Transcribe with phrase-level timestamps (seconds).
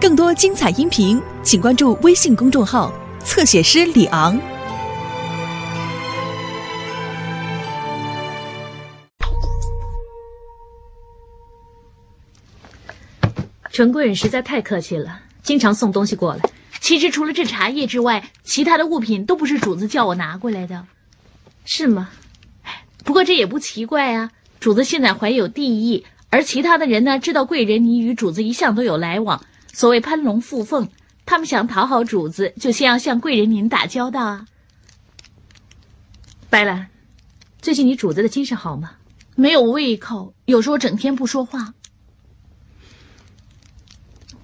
[0.00, 4.40] 更多精彩音频，请关注微信公众号“侧写师李昂”。
[13.72, 16.48] 陈贵人实在太客气了，经常送东西过来。
[16.80, 20.86] 其实除了这茶叶之外，其他的物品都不是主子叫我拿过来的，
[21.64, 22.10] 是吗？
[23.04, 24.30] 不过这也不奇怪啊。
[24.60, 29.44] 主子现在怀有帝意，而其他的人呢，知道贵人你与主子一向都有来往。
[29.72, 30.88] 所谓攀龙附凤，
[31.24, 34.46] 他们想讨好主子，就先要向贵人您打交道啊。
[36.50, 36.88] 白兰，
[37.60, 38.92] 最近你主子的精神好吗？
[39.34, 41.74] 没有胃口，有时候整天不说话。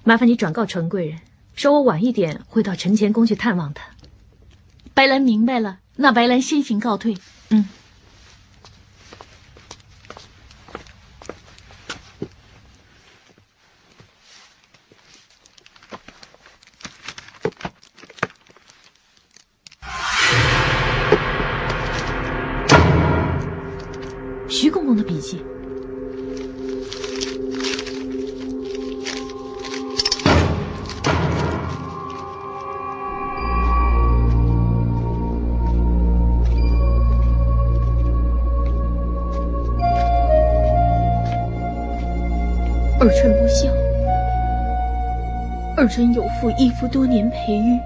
[0.03, 1.19] 麻烦你转告陈贵人，
[1.55, 3.83] 说我晚一点会到陈前宫去探望他。
[4.93, 7.17] 白兰明白了，那白兰先行告退。
[7.49, 7.67] 嗯。
[43.05, 43.69] 儿臣不孝，
[45.77, 47.79] 儿臣有负义父多年培育，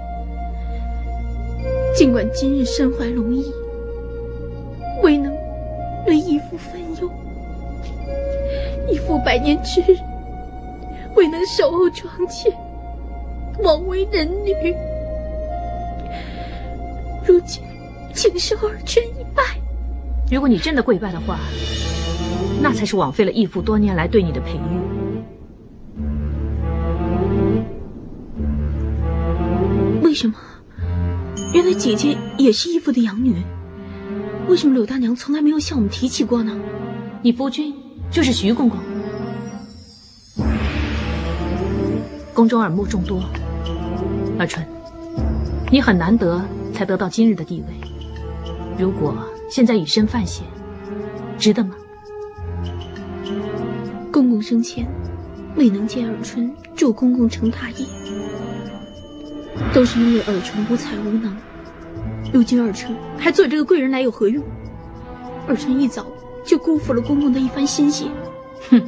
[1.94, 3.44] 尽管今日身怀龙翼，
[5.02, 5.30] 未能
[6.06, 7.10] 为义父分忧。
[8.88, 9.98] 义父百年之日，
[11.14, 12.50] 未能守候庄前，
[13.62, 14.74] 枉为人女。
[17.26, 17.62] 如今，
[18.14, 19.42] 请受儿臣一拜。
[20.30, 21.38] 如果你真的跪拜的话，
[22.62, 24.89] 那才是枉费了义父多年来对你的培育。
[31.60, 33.36] 原来姐姐也是义父的养女。
[34.48, 36.58] 为什么柳大娘从来没有向我们提起过呢？
[37.20, 37.74] 你夫君
[38.10, 38.78] 就是徐公公，
[42.32, 43.22] 宫中耳目众多。
[44.38, 44.66] 阿春，
[45.70, 47.74] 你很难得才得到今日的地位，
[48.78, 49.14] 如果
[49.50, 50.46] 现在以身犯险，
[51.36, 51.74] 值得吗？
[54.10, 54.88] 公公生前
[55.56, 57.84] 未能见尔春助公公成大业，
[59.74, 61.36] 都是因为尔春无才无能。
[62.32, 64.44] 如今二臣还做这个贵人来有何用？
[65.48, 66.06] 二臣一早
[66.44, 68.06] 就辜负了公公的一番心血。
[68.70, 68.80] 哼，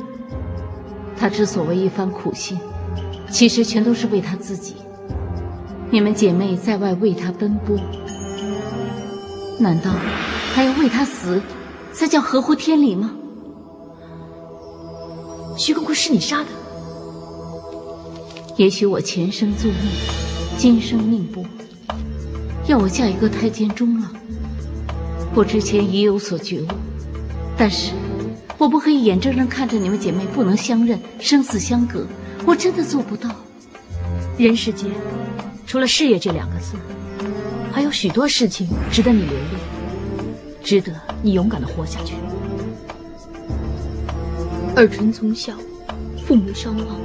[1.17, 2.59] 他之所谓一番苦心，
[3.31, 4.77] 其实全都是为他自己。
[5.91, 7.77] 你们姐妹在外为他奔波，
[9.59, 9.91] 难道
[10.55, 11.43] 还要为他死，
[11.93, 13.13] 才叫合乎天理吗？
[15.57, 16.47] 徐公公是你杀的？
[18.57, 19.77] 也许我前生作孽，
[20.57, 21.45] 今生命薄，
[22.67, 24.07] 要我嫁一个太监终老。
[25.35, 26.69] 我之前已有所觉悟，
[27.57, 27.93] 但是
[28.59, 32.07] 我不可以眼睁睁看着你们姐妹不能相认，生死相隔。
[32.47, 33.31] 我真的做不到。
[34.37, 34.91] 人世间，
[35.67, 36.75] 除了事业这两个字，
[37.73, 39.51] 还有许多事情值得你留恋，
[40.63, 42.15] 值得你勇敢的活下去。
[44.77, 45.55] 尔淳从小
[46.27, 47.01] 父母双亡，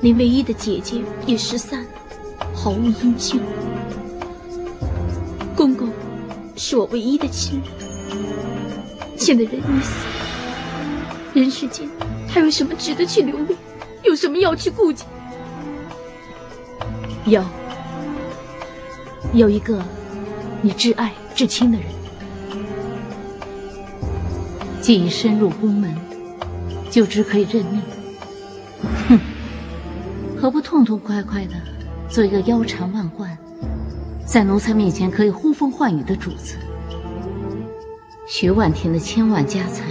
[0.00, 1.84] 连唯一的姐姐也失散，
[2.52, 3.40] 毫无音讯。
[5.64, 5.88] 公公
[6.56, 7.72] 是我唯一的亲人，
[9.16, 10.06] 现在人已死，
[11.32, 11.88] 人世间
[12.28, 13.58] 还有什么值得去留恋？
[14.02, 15.04] 有什么要去顾忌？
[17.24, 17.42] 有，
[19.32, 19.82] 有一个
[20.60, 21.86] 你挚爱至亲的人，
[24.82, 25.96] 既已深入宫门。
[26.90, 27.82] 就只可以认命，
[29.08, 29.18] 哼，
[30.38, 31.54] 何不痛痛快快的
[32.08, 33.36] 做一个腰缠万贯，
[34.34, 36.56] 在奴才面前可以呼风唤雨的主子？
[38.26, 39.84] 徐万田的千万家财，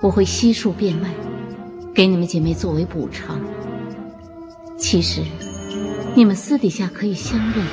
[0.00, 1.08] 我会悉数变卖，
[1.94, 3.40] 给你们姐妹作为补偿。
[4.76, 5.22] 其实，
[6.16, 7.64] 你们私底下可以相认，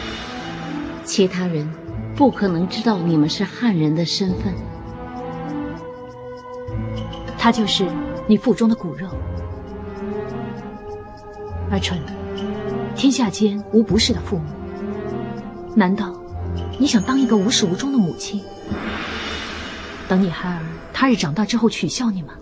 [1.03, 1.67] 其他人
[2.15, 4.53] 不可能知道你们是汉人的身份。
[7.39, 7.87] 他就是。
[8.27, 9.07] 你腹中的骨肉，
[11.71, 11.97] 儿臣，
[12.95, 14.43] 天下间无不是的父母。
[15.75, 16.13] 难道
[16.77, 18.41] 你想当一个无始无终的母亲？
[20.07, 20.59] 等你孩儿
[20.91, 22.33] 他日长大之后取笑你吗？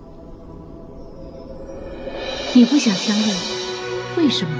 [2.55, 3.35] 你不想相认，
[4.17, 4.51] 为什么？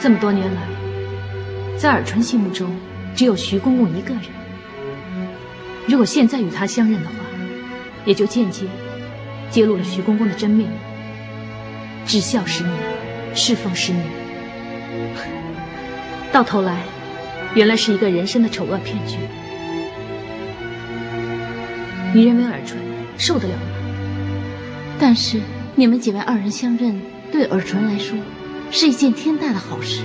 [0.00, 0.62] 这么多年来，
[1.76, 2.74] 在尔春心目中，
[3.14, 4.22] 只有徐公公一个人。
[5.86, 7.14] 如果现在与他相认的话，
[8.06, 8.66] 也就间接
[9.50, 10.76] 揭露了徐公公的真面目。
[12.06, 12.74] 至孝十年，
[13.34, 14.06] 侍奉十年，
[16.38, 16.84] 到头来，
[17.56, 19.16] 原来是一个人生的丑恶骗局。
[22.14, 22.78] 你认为尔淳
[23.18, 23.62] 受得了吗？
[25.00, 25.40] 但是
[25.74, 27.02] 你们姐妹二人相认，
[27.32, 28.16] 对尔淳来说
[28.70, 30.02] 是一件天大的好事。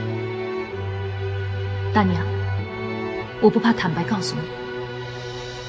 [1.93, 2.25] 大娘，
[3.39, 4.41] 我不怕坦白告诉你，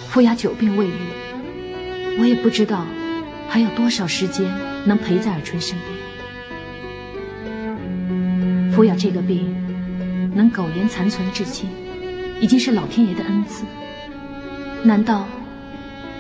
[0.09, 0.93] 傅雅久病未愈，
[2.19, 2.87] 我也不知道
[3.51, 4.51] 还有多少时间
[4.87, 5.91] 能陪在尔淳身边。
[8.73, 9.55] 傅雅这个病
[10.35, 11.71] 能苟延残存至今，
[12.41, 13.65] 已经是老天爷的恩赐。
[14.83, 15.25] 难道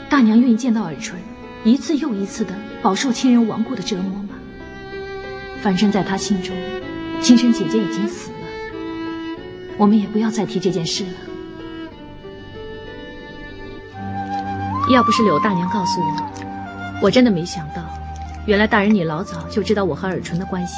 [0.09, 1.21] 大娘愿意见到尔淳
[1.65, 4.31] 一次又一次的饱受亲人亡故的折磨吗？
[5.61, 6.55] 反正，在他心中，
[7.21, 8.37] 亲生姐姐已经死了。
[9.77, 11.11] 我们也不要再提这件事了。
[14.93, 17.83] 要不是柳大娘告诉我，我真的没想到，
[18.47, 20.75] 原来大人你老早就知道我和尔淳的关系。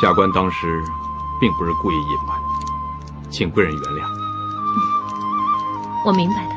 [0.00, 0.80] 下官当时
[1.40, 2.38] 并不是故意隐瞒，
[3.30, 4.06] 请贵人原谅。
[6.04, 6.54] 我明白的。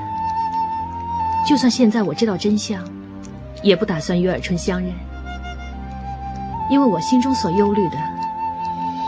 [1.47, 2.83] 就算现在我知道真相，
[3.63, 4.93] 也不打算与尔春相认，
[6.69, 7.97] 因为我心中所忧虑的。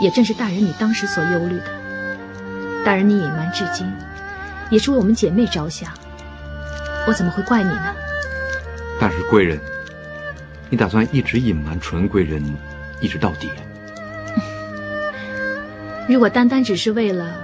[0.00, 3.86] 也正是大人你当时所忧虑的，大人你隐瞒至今，
[4.68, 5.88] 也是为我们姐妹着想，
[7.06, 7.94] 我怎么会怪你呢？
[9.00, 9.60] 但是贵人，
[10.68, 12.42] 你打算一直隐瞒纯贵人，
[13.00, 13.48] 一直到底？
[16.08, 17.34] 如果单单只是为了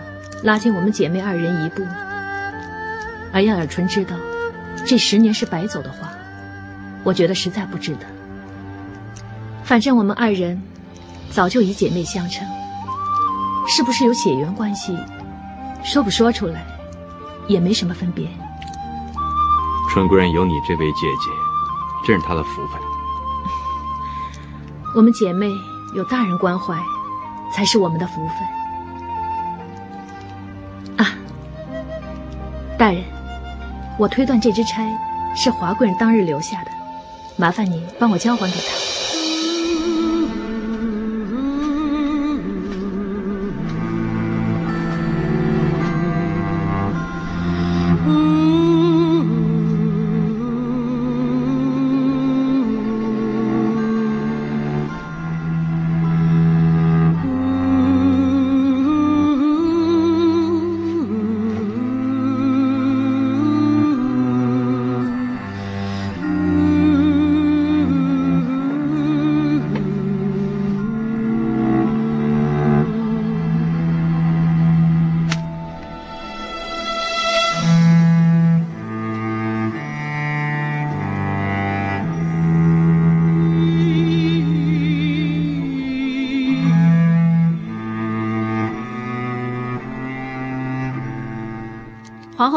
[0.42, 1.86] 拉近我们姐妹二人一步，
[3.32, 4.16] 而让尔淳知道
[4.86, 6.10] 这十年是白走的话，
[7.04, 8.06] 我觉得实在不值得。
[9.64, 10.60] 反正我们二人。
[11.32, 12.44] 早就以姐妹相称，
[13.68, 14.98] 是不是有血缘关系？
[15.84, 16.66] 说不说出来，
[17.46, 18.28] 也没什么分别。
[19.92, 21.30] 春贵人有你这位姐姐，
[22.04, 22.82] 真是她的福分。
[24.96, 25.52] 我们姐妹
[25.94, 26.76] 有大人关怀，
[27.52, 28.36] 才是我们的福分。
[30.96, 31.14] 啊，
[32.78, 33.02] 大人，
[33.98, 34.92] 我推断这支钗
[35.34, 36.70] 是华贵人当日留下的，
[37.36, 38.89] 麻烦您帮我交还给她。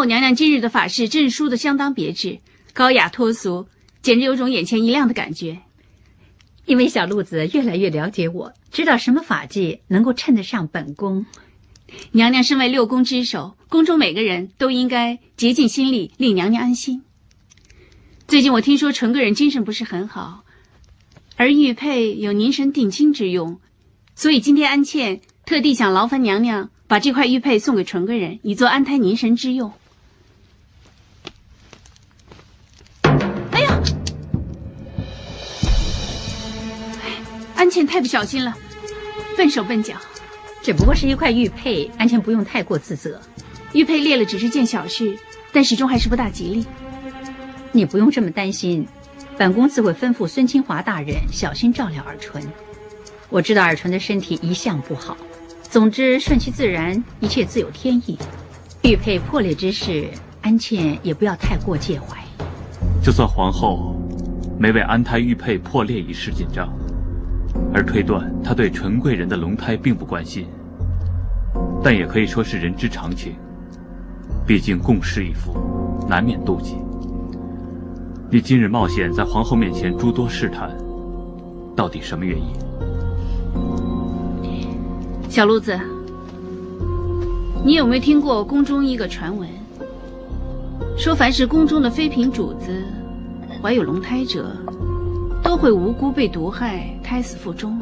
[0.05, 2.39] 娘娘今日的法事真是梳得相当别致，
[2.73, 3.67] 高雅脱俗，
[4.01, 5.59] 简直有种眼前一亮的感觉。
[6.65, 11.25] 因为小路子越来越了解我，知道什么法技能够称得上本宫。
[12.11, 17.03] 娘娘身为六宫之首，宫中每个人都应该竭尽心力令娘娘安心。
[18.27, 20.43] 最近我听说纯贵人精神不是很好，
[21.35, 23.59] 而玉佩有凝神定心之用，
[24.15, 26.69] 所以今天安茜特地想劳烦娘娘。
[26.85, 29.73] 把这块玉佩送给纯贵人，以作安胎凝神之用。
[37.63, 38.53] 安茜太不小心了，
[39.37, 39.95] 笨手笨脚。
[40.61, 43.21] 只不过是一块玉佩，安茜不用太过自责。
[43.71, 45.17] 玉佩裂了只是件小事，
[45.53, 46.65] 但始终还是不大吉利。
[47.71, 48.85] 你不用这么担心，
[49.37, 52.43] 本宫自会吩咐孙清华大人小心照料尔淳。
[53.29, 55.15] 我知道尔淳的身体一向不好。
[55.61, 58.19] 总之，顺其自然，一切自有天意。
[58.81, 60.09] 玉佩破裂之事，
[60.41, 62.21] 安茜也不要太过介怀。
[63.01, 63.95] 就算皇后
[64.59, 66.67] 没为安胎玉佩破裂一事紧张，
[67.73, 70.47] 而推断他对纯贵人的龙胎并不关心，
[71.83, 73.33] 但也可以说是人之常情。
[74.45, 75.55] 毕竟共侍一夫，
[76.07, 76.75] 难免妒忌。
[78.29, 80.75] 你今日冒险在皇后面前诸多试探，
[81.75, 82.47] 到底什么原因？
[85.29, 85.79] 小路子，
[87.63, 89.47] 你有没有听过宫中一个传闻？
[90.97, 92.83] 说凡是宫中的妃嫔主子
[93.61, 94.55] 怀有龙胎者，
[95.53, 97.79] 都会无辜被毒害，胎死腹中。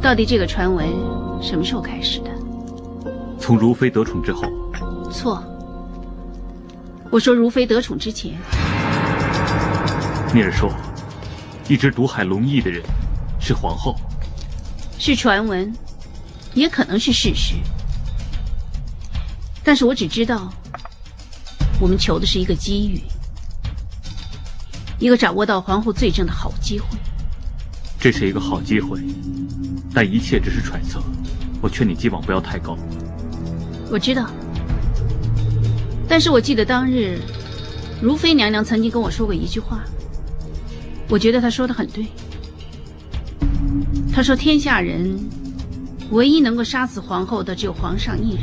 [0.00, 0.86] 到底这个传闻
[1.42, 2.30] 什么时候开始的？
[3.36, 4.44] 从如妃得宠之后。
[5.10, 5.42] 错，
[7.10, 8.30] 我说如妃得宠之前。
[10.32, 10.72] 你是说，
[11.68, 12.80] 一直毒害龙翼的人
[13.40, 13.96] 是皇后。
[15.00, 15.74] 是传闻，
[16.54, 17.56] 也可能是事实。
[19.64, 20.48] 但是我只知道，
[21.80, 23.02] 我们求的是一个机遇，
[24.98, 26.86] 一个掌握到皇后罪证的好机会。
[28.00, 29.00] 这是一个好机会，
[29.92, 31.00] 但一切只是揣测。
[31.60, 32.76] 我劝你寄望不要太高。
[33.90, 34.30] 我知道，
[36.08, 37.18] 但是我记得当日，
[38.00, 39.80] 如妃娘娘曾经跟我说过一句话，
[41.08, 42.06] 我觉得她说的很对。
[44.12, 45.18] 她说：“天下人，
[46.10, 48.42] 唯一能够杀死皇后的只有皇上一人，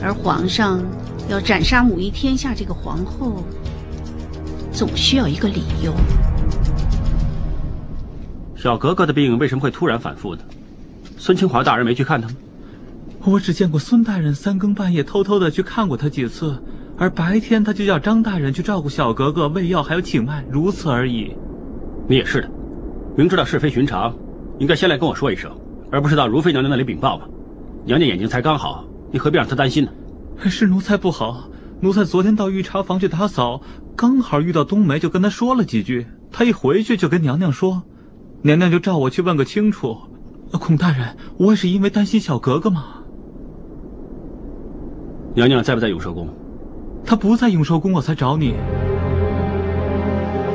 [0.00, 0.80] 而皇上
[1.28, 3.44] 要斩杀母仪天下这个皇后，
[4.76, 5.92] 总需要一个理由。”
[8.54, 10.42] 小格格的病为什么会突然反复呢？
[11.16, 12.34] 孙清华大人没去看他吗？
[13.24, 16.62] 我只见过孙大人三更半夜偷偷的去看过他几次，
[16.96, 21.34] 而白天他就叫张大人去照顾小格格、喂药还有请脉，如此而已。
[22.08, 22.50] 你也是的，
[23.16, 24.14] 明知道是非寻常，
[24.58, 25.50] 应该先来跟我说一声，
[25.90, 27.26] 而不是到如妃娘娘那里禀报吧。
[27.84, 29.90] 娘娘眼睛才刚好，你何必让她担心呢？
[30.48, 31.48] 是奴才不好，
[31.80, 33.60] 奴才昨天到御茶房去打扫，
[33.96, 36.06] 刚好遇到冬梅，就跟她说了几句。
[36.30, 37.82] 她一回去就跟娘娘说，
[38.42, 39.96] 娘娘就召我去问个清楚。
[40.52, 42.84] 孔大人，我也是因为担心小格格嘛。
[45.34, 46.28] 娘娘在不在永寿宫？
[47.06, 48.54] 她不在永寿宫，我才找你。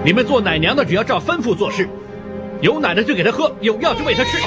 [0.06, 1.90] 你们做奶娘的只要照吩咐做事，
[2.62, 4.38] 有奶的就给她喝，有药就喂她吃，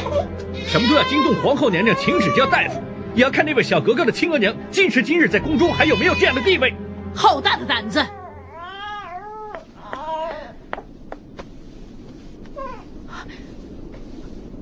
[0.69, 2.81] 什么都要惊动皇后娘娘，请指教大夫，
[3.17, 6.73] 也要看那位小格格的亲额娘今时今日在宫中还有没有这样的地位。
[7.13, 8.01] 好大的胆子！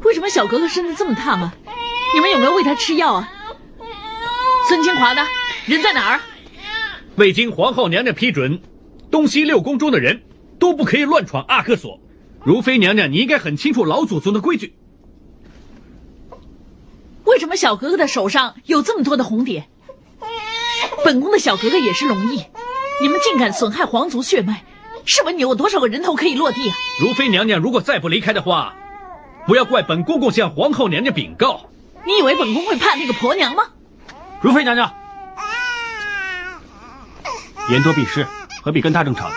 [0.04, 1.54] 为什么小格格身子这么烫啊？
[2.14, 3.32] 你们有没有喂她吃药啊？
[4.68, 5.26] 孙清华呢？
[5.66, 6.20] 人在哪儿？
[7.16, 8.60] 未经皇后娘娘批准，
[9.10, 10.22] 东西六宫中的人
[10.58, 12.00] 都不可以乱闯阿克索。
[12.44, 14.74] 如妃娘娘，你应该很清楚老祖宗的规矩。
[17.24, 19.68] 为什么小格格的手上有这么多的红点？
[21.04, 22.44] 本宫的小格格也是龙裔，
[23.00, 24.64] 你们竟敢损害皇族血脉，
[25.04, 26.76] 试问你有多少个人头可以落地啊？
[27.00, 28.74] 如妃娘娘如果再不离开的话，
[29.46, 31.68] 不要怪本公公向皇后娘娘禀告。
[32.04, 33.64] 你以为本宫会怕那个婆娘吗？
[34.40, 34.92] 如妃娘娘，
[37.70, 38.26] 言多必失，
[38.62, 39.30] 何必跟他争吵？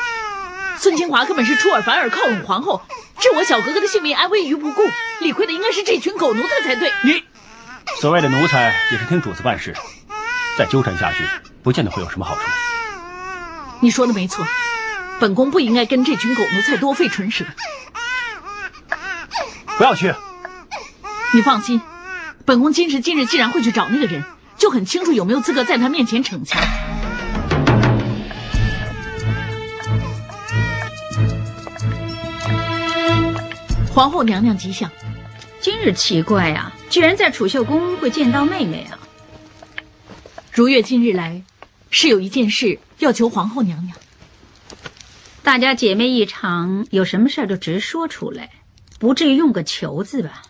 [0.78, 2.82] 孙清华根本是出尔反尔，靠拢皇后，
[3.20, 4.82] 置我小格格的性命安危于不顾。
[5.22, 6.92] 理亏的应该是这群狗奴才才对。
[7.04, 7.24] 你
[8.00, 9.76] 所谓的奴才也是听主子办事，
[10.58, 11.24] 再纠缠下去，
[11.64, 12.42] 不见得会有什么好处。
[13.80, 14.46] 你说的没错，
[15.20, 17.46] 本宫不应该跟这群狗奴才多费唇舌。
[19.78, 20.14] 不要去。
[21.34, 21.82] 你放心，
[22.46, 24.24] 本宫今时今日既然会去找那个人，
[24.58, 26.62] 就很清楚有没有资格在他面前逞强。
[33.94, 34.90] 皇后娘娘吉祥。
[35.62, 39.00] 今日奇怪啊，居然在储秀宫会见到妹妹啊！
[40.52, 41.42] 如月今日来，
[41.90, 43.98] 是有一件事要求皇后娘娘。
[45.42, 48.52] 大家姐妹一场，有什么事儿就直说出来，
[49.06, 50.42] 不至于用个“求”字吧？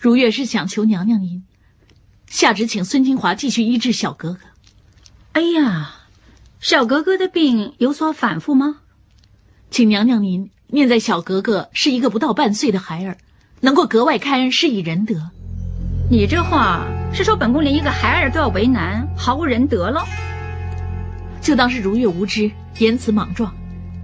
[0.00, 1.42] 如月是想求娘娘您，
[2.28, 4.38] 下旨请孙金华继续医治小格格。
[5.32, 5.96] 哎呀，
[6.60, 8.82] 小格格的病有所反复吗？
[9.68, 13.18] 请娘娘您念在小格格是一个不到半岁的孩儿，
[13.62, 15.32] 能够格外开恩，施以仁德。
[16.08, 20.06] 你这话是说本宫连一个孩儿都要为难，毫无仁德了？
[21.42, 23.52] 就当是如月无知，言辞莽撞，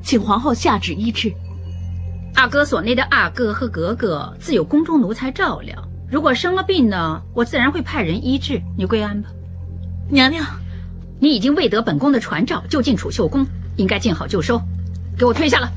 [0.02, 1.32] 请皇后下旨医治。
[2.34, 8.60] 阿哥所内的阿哥和格格自有宫中奴才照料，如果生了病呢，我自然会派人医治。
[8.76, 9.28] 你归安吧。
[10.10, 10.44] 娘娘，
[11.20, 14.60] 你已经未得本宫的传召，就进储秀宫，应该见好就收。
[15.16, 15.70] 给我退下了。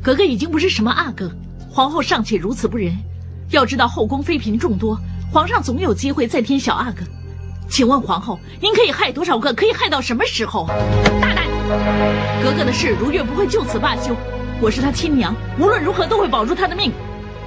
[0.00, 1.30] 格格已经不是什么阿哥，
[1.68, 2.96] 皇后尚且如此不仁，
[3.50, 4.98] 要知道后宫妃嫔众多，
[5.32, 7.02] 皇上总有机会再添小阿哥。
[7.68, 9.52] 请问皇后，您可以害多少个？
[9.52, 10.68] 可以害到什么时候？
[11.20, 11.44] 大胆！
[12.42, 14.16] 格格的事，如月不会就此罢休。
[14.62, 16.92] 我是他亲娘，无论如何都会保住他的命。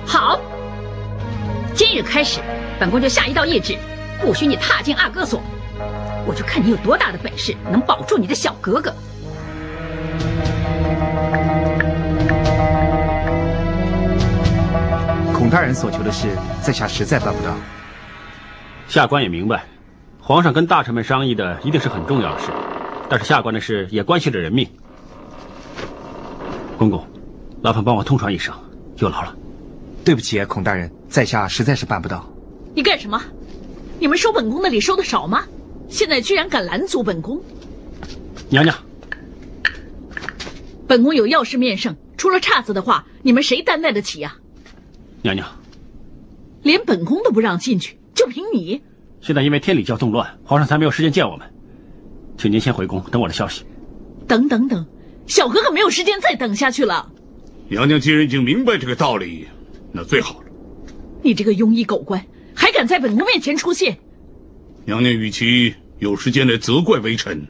[0.04, 0.42] 好，
[1.76, 2.40] 今日开始，
[2.80, 3.78] 本宫就下一道懿旨，
[4.20, 5.40] 不许你踏进阿哥所。
[6.26, 8.92] 我就看你有多大的本事，能保住你的小格格。
[15.32, 17.54] 孔大人所求的事，在下实在办不到。
[18.88, 19.64] 下官也明白，
[20.20, 22.48] 皇上跟大臣们商议的一定是很重要的事，
[23.08, 24.68] 但是下官的事也关系着人命。
[26.84, 27.08] 公公，
[27.62, 28.54] 劳烦帮我通传一声，
[28.98, 29.34] 有劳了。
[30.04, 32.28] 对不起，孔大人，在下实在是办不到。
[32.76, 33.22] 你干什么？
[34.00, 35.46] 你们收本宫的礼收的少吗？
[35.88, 37.42] 现在居然敢拦阻本宫！
[38.50, 38.76] 娘娘，
[40.86, 44.36] 本宫有要事面圣，出了岔子的话，你们谁担待得起呀？
[45.22, 45.48] 娘娘，
[46.64, 48.82] 连本宫都不让进去，就凭你？
[49.22, 51.48] 现在因为天理教动乱，皇上才没有时间见我们，
[52.38, 53.64] 请您先回宫等我的消息。
[54.28, 54.86] 等等等，
[55.28, 57.12] 小哥哥没有时间再等下去了。
[57.70, 59.48] 娘娘既然已经明白这个道理，
[59.92, 60.46] 那最好了。
[61.24, 63.98] 你这个庸医狗官，还敢在本宫面前出现？
[64.86, 67.48] 娘娘与其有时间来责怪微臣，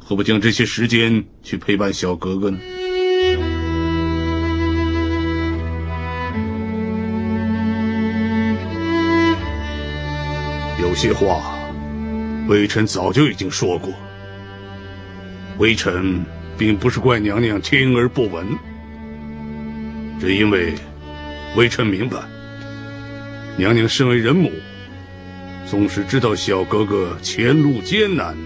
[0.00, 2.58] 何不将这些时间去陪伴小格格呢？
[10.80, 11.56] 有些话，
[12.48, 13.92] 微臣早就已经说过。
[15.58, 16.24] 微臣
[16.58, 18.44] 并不是怪娘娘听而不闻，
[20.20, 20.74] 只因为
[21.56, 22.18] 微臣明白，
[23.56, 24.50] 娘娘身为人母，
[25.64, 28.36] 纵使知道小格格前路艰难，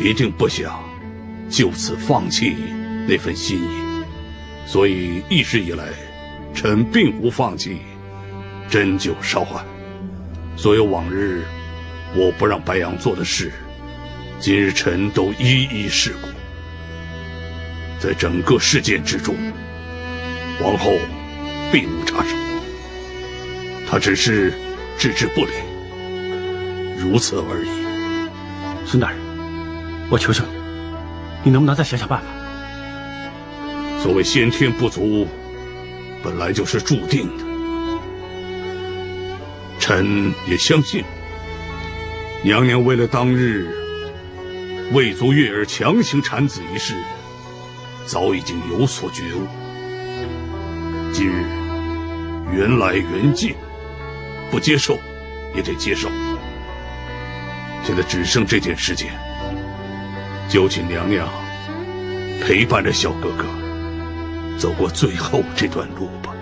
[0.00, 0.80] 一定不想
[1.50, 2.54] 就此放弃
[3.08, 3.68] 那份心意，
[4.64, 5.88] 所以一直以来，
[6.54, 7.78] 臣并无放弃
[8.68, 9.64] 针灸烧换。
[10.56, 11.42] 所有往日
[12.14, 13.50] 我不让白杨做的事，
[14.38, 16.28] 今日臣都一一试过。
[18.02, 19.36] 在整个事件之中，
[20.58, 20.98] 皇后
[21.70, 22.34] 并无插手，
[23.88, 24.52] 她只是
[24.98, 25.52] 置之不理，
[26.98, 27.68] 如此而已。
[28.84, 29.20] 孙大人，
[30.10, 30.50] 我求求你，
[31.44, 32.26] 你能不能再想想办法？
[34.02, 35.28] 所谓先天不足，
[36.24, 37.44] 本来就是注定的。
[39.78, 41.04] 臣也相信，
[42.42, 43.68] 娘娘为了当日
[44.90, 46.94] 魏足月儿强行产子一事，
[48.06, 49.46] 早已经有所觉悟。
[51.12, 51.44] 今日
[52.52, 53.54] 缘来缘尽，
[54.50, 54.98] 不接受
[55.54, 56.08] 也得接受。
[57.84, 59.10] 现在只剩这件事情，
[60.48, 61.28] 就请娘娘
[62.40, 63.44] 陪伴着小哥哥
[64.58, 66.32] 走过最后这段路吧。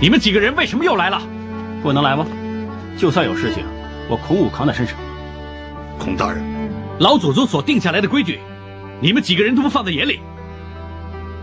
[0.00, 1.20] 你们几个人为什么又来了？
[1.82, 2.26] 不能来吗？
[3.02, 3.64] 就算有事情，
[4.08, 4.96] 我孔武扛在身上。
[5.98, 6.40] 孔大人，
[7.00, 8.38] 老祖宗所定下来的规矩，
[9.00, 10.20] 你们几个人都不放在眼里。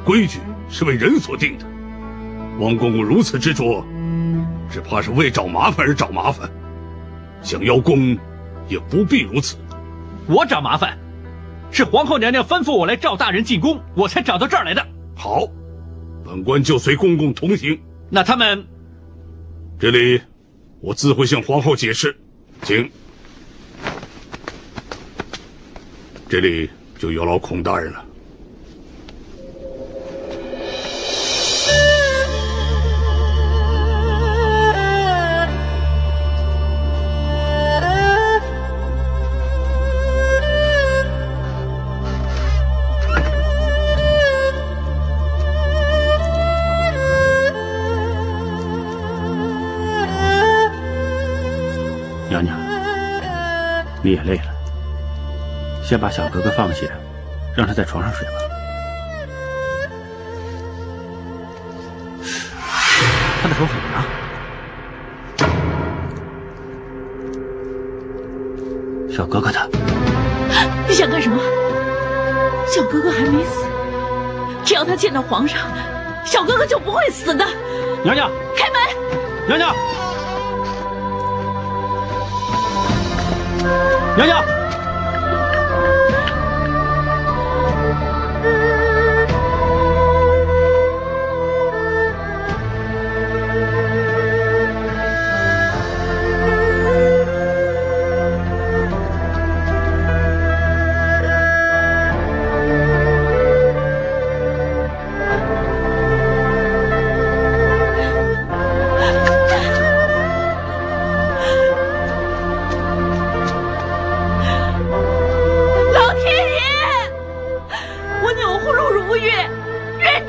[0.05, 1.65] 规矩是为人所定的，
[2.61, 3.83] 王公公如此执着，
[4.71, 6.49] 只怕是为找麻烦而找麻烦。
[7.41, 8.17] 想邀功，
[8.69, 9.57] 也不必如此。
[10.27, 10.97] 我找麻烦，
[11.71, 14.87] 是皇后娘娘吩咐我来召大人进宫，我才找到这儿来的。
[15.13, 15.41] 好，
[16.23, 17.81] 本官就随公公同行。
[18.09, 18.65] 那他们，
[19.77, 20.21] 这里，
[20.81, 22.15] 我自会向皇后解释，
[22.63, 22.89] 请。
[26.29, 28.08] 这里就有劳孔大人了。
[54.09, 54.45] 你也累了，
[55.83, 56.87] 先把小格格放下，
[57.55, 58.33] 让他在床上睡吧。
[63.43, 64.03] 他的手很凉。
[69.15, 69.67] 小格格他，
[70.87, 71.37] 你想干什么？
[72.65, 73.63] 小哥哥还没死，
[74.65, 75.59] 只要他见到皇上，
[76.25, 77.45] 小哥哥就不会死的。
[78.01, 78.79] 娘娘，开门！
[79.45, 79.75] 娘娘，
[84.19, 84.58] 娘娘。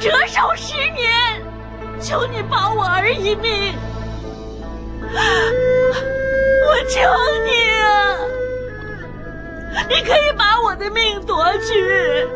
[0.01, 1.13] 折寿十年，
[2.01, 3.75] 求你保我儿一命！
[5.13, 7.01] 我求
[7.45, 7.51] 你
[7.83, 8.17] 啊！
[9.91, 12.27] 你可以把我的命夺去，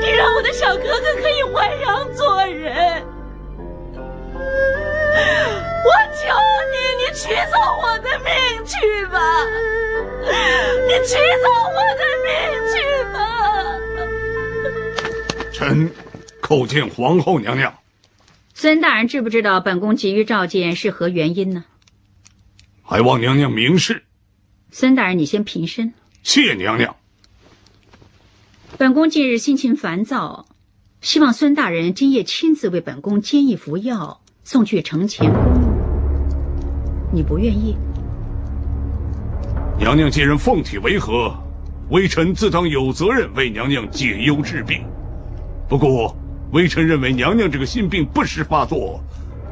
[0.00, 3.04] 你让我的小哥哥可以还阳做人。
[5.84, 6.22] 我求
[6.70, 9.18] 你，你取走我的命去吧！
[10.86, 12.30] 你取走我的命
[12.72, 12.74] 去
[13.12, 13.18] 吧！
[15.52, 15.90] 臣
[16.44, 17.72] 叩见皇后娘娘。
[18.52, 21.64] 孙大人知不知道本宫急于召见是何原因呢？
[22.82, 24.04] 还望娘娘明示。
[24.70, 25.94] 孙大人，你先平身。
[26.22, 26.96] 谢娘娘。
[28.76, 30.44] 本宫近日心情烦躁，
[31.00, 35.42] 希望孙大人今夜亲自为本宫煎一服药，送去承乾宫。
[37.10, 37.74] 你不愿意？
[39.78, 41.34] 娘娘既然凤体为和，
[41.88, 44.84] 微臣自当有责任为娘娘解忧治病。
[45.70, 46.14] 不过，
[46.54, 49.02] 微臣认为娘娘这个心病不时发作，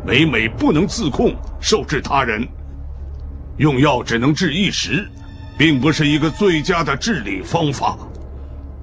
[0.07, 2.47] 每每不能自控，受制他人。
[3.57, 5.05] 用药只能治一时，
[5.59, 7.99] 并不是一个最佳的治理方法。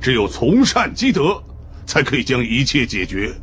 [0.01, 1.41] 只有从善积德，
[1.85, 3.33] 才可以将一切解决。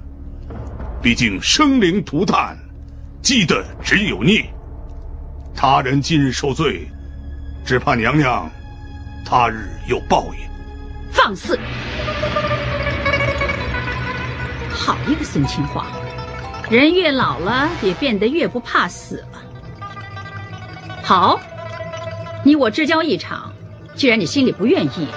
[1.03, 2.55] 毕竟生灵涂炭，
[3.23, 4.45] 积的只有孽。
[5.55, 6.87] 他人今日受罪，
[7.65, 8.51] 只怕娘娘
[9.25, 10.41] 他日有报应。
[11.11, 11.59] 放肆！
[14.87, 15.85] 好一个孙清华，
[16.70, 19.42] 人越老了也变得越不怕死了。
[21.03, 21.40] 好，
[22.44, 23.53] 你我之交一场，
[23.96, 25.09] 既然你心里不愿意。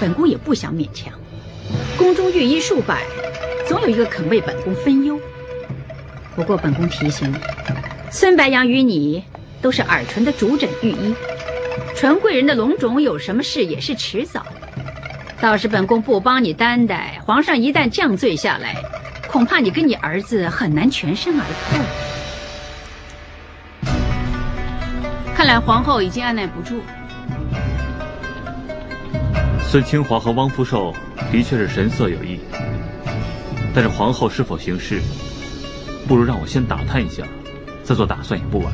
[0.00, 1.12] 本宫也不想勉强，
[1.98, 3.02] 宫中御医数百，
[3.68, 5.20] 总有一个肯为本宫分忧。
[6.34, 7.36] 不过本宫提醒你，
[8.10, 9.22] 孙白杨与你
[9.60, 11.14] 都是耳唇的主诊御医，
[11.94, 14.46] 纯贵人的龙种有什么事也是迟早。
[15.38, 18.82] 倒是本宫不帮你担待，皇上一旦降罪下来，
[19.32, 21.80] 恐怕你跟你儿子很难全身而退。
[25.34, 26.82] 看来皇后已经按耐不住。
[29.62, 30.94] 孙清华和汪福寿
[31.32, 32.38] 的确是神色有异，
[33.74, 35.00] 但是皇后是否行事，
[36.06, 37.22] 不如让我先打探一下，
[37.82, 38.70] 再做打算也不晚。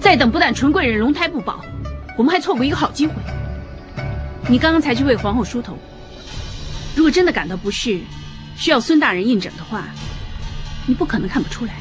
[0.00, 1.64] 再等，不但纯贵人龙胎不保，
[2.18, 3.14] 我们还错过一个好机会。
[4.48, 5.78] 你刚刚才去为皇后梳头，
[6.96, 8.00] 如果真的感到不适，
[8.56, 9.84] 需要孙大人印证的话，
[10.86, 11.74] 你不可能看不出来。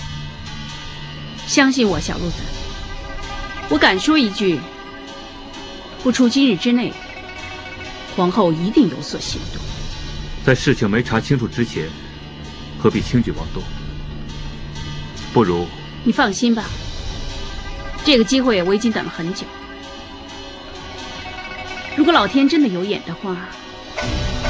[1.48, 2.38] 相信我，小路子，
[3.70, 4.60] 我敢说一句，
[6.02, 6.94] 不出今日之内。
[8.16, 9.62] 皇后一定有所行动，
[10.44, 11.88] 在事情没查清楚之前，
[12.78, 13.64] 何必轻举妄动？
[15.34, 15.66] 不如
[16.04, 16.66] 你放心吧，
[18.04, 19.46] 这个机会我已经等了很久。
[21.96, 23.38] 如果老天真的有眼的话，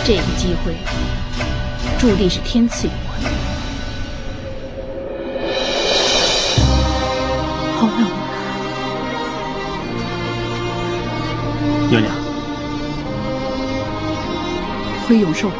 [0.03, 0.75] 这个机会
[2.01, 3.29] 注定是天赐予我的。
[7.77, 8.09] 好冷啊，
[11.91, 12.11] 娘娘。
[15.07, 15.51] 回永寿。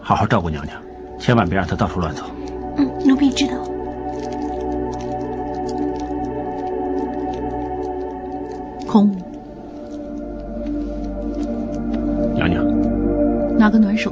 [0.00, 0.76] 好好照顾娘娘，
[1.18, 2.24] 千万别让她到处乱走。
[2.76, 3.54] 嗯，奴婢知道。
[8.86, 9.14] 孔母，
[12.34, 12.64] 娘娘，
[13.56, 14.10] 拿个暖手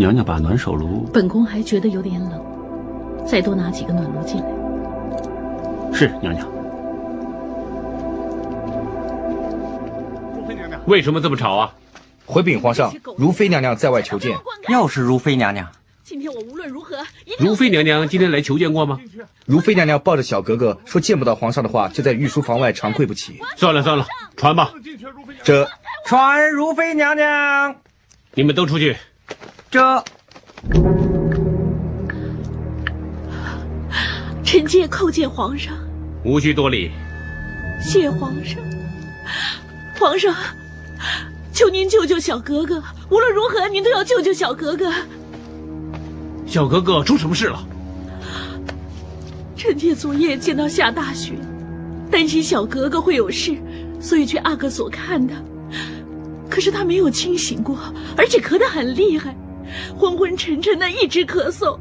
[0.00, 2.42] 娘娘把暖手炉，本宫还觉得有点冷，
[3.26, 4.46] 再多拿几个暖炉进来。
[5.92, 6.48] 是娘娘。
[10.86, 11.74] 为什么这么吵啊？
[12.24, 14.38] 回禀皇上，如妃娘娘在外求见。
[14.70, 15.70] 又是如妃娘娘。
[16.02, 16.96] 今天我无论如何，
[17.38, 18.98] 如妃娘娘今天来求见过吗？
[19.44, 23.38] 如妃娘娘抱着小格格说见不到皇上的话，就在御书房外长跪不起。
[23.58, 24.72] 算了算了，传吧。
[25.42, 25.68] 这
[26.06, 27.76] 传如妃娘娘。
[28.32, 28.96] 你们都出去。
[29.70, 30.04] 这，
[34.42, 35.72] 臣妾叩见皇上。
[36.24, 36.90] 无需多礼。
[37.80, 38.60] 谢皇上。
[39.96, 40.34] 皇上，
[41.52, 42.82] 求您救救小格格。
[43.10, 44.92] 无论如何，您都要救救小格格。
[46.46, 47.64] 小格格出什么事了？
[49.56, 51.34] 臣妾昨夜见到下大雪，
[52.10, 53.56] 担心小格格会有事，
[54.00, 55.36] 所以去阿哥所看她。
[56.48, 57.78] 可是她没有清醒过，
[58.16, 59.36] 而且咳得很厉害。
[59.98, 61.78] 昏昏沉沉的，一直咳嗽。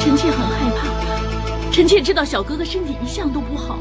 [0.00, 3.78] 臣妾很害怕，臣妾知道小哥哥身体一向都不好。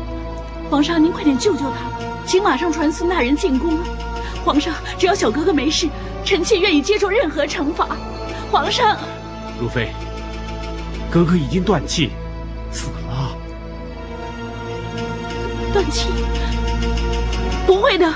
[0.70, 1.92] 皇上，您快点救救他，
[2.26, 3.78] 请马上传孙大人进宫。
[4.46, 5.88] 皇上，只要小哥哥没事，
[6.24, 7.88] 臣妾愿意接受任何惩罚。
[8.52, 8.98] 皇上，
[9.60, 9.92] 如妃，
[11.12, 12.12] 哥哥已经断气，
[12.72, 13.36] 死了。
[15.74, 16.08] 断气？
[17.66, 18.12] 不会的。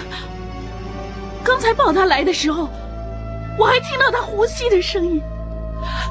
[1.48, 2.68] 刚才抱他来的时候，
[3.58, 5.22] 我还听到他呼吸的声音。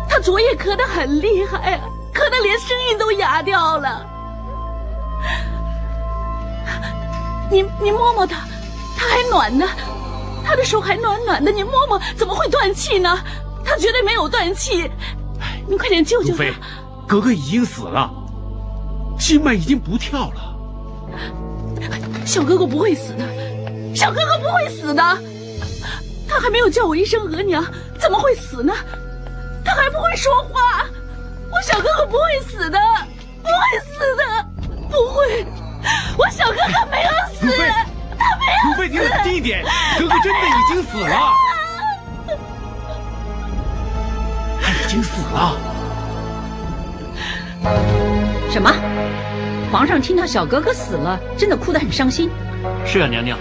[0.08, 1.80] 他昨夜咳得很厉害啊，
[2.14, 4.06] 咳得连声音都哑掉了。
[7.50, 8.46] 您您摸摸他，
[8.96, 9.68] 他还暖呢，
[10.42, 11.52] 他的手还暖暖的。
[11.52, 13.18] 你摸摸，怎么会断气呢？
[13.62, 14.90] 他绝对没有断气。
[15.68, 16.44] 你快点救救他！
[17.06, 18.10] 格格已经死了，
[19.18, 20.56] 心脉已经不跳了。
[22.24, 23.24] 小哥哥不会死的，
[23.96, 25.02] 小哥哥不会死的。
[26.28, 27.64] 他还没有叫我一声额娘，
[27.98, 28.74] 怎么会死呢？
[29.64, 30.84] 他还不会说话，
[31.50, 32.78] 我小哥哥不会死的，
[33.42, 34.22] 不会死的，
[34.90, 35.46] 不会。
[36.18, 37.46] 我小哥哥没有死，
[38.18, 38.68] 他没有死。
[38.68, 39.64] 如妃，你冷静一点，
[39.98, 41.32] 哥哥真的已经死了，
[44.60, 45.56] 他已经死了。
[48.50, 48.70] 什么？
[49.72, 52.30] 皇上听到小哥哥死了，真的哭得很伤心。
[52.84, 53.38] 是啊，娘娘，